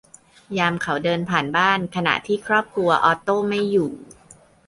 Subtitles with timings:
[0.57, 3.91] ยามเขาเดินผ่านบ้านขณะที่ครอบครัวออตโตไม่อยู่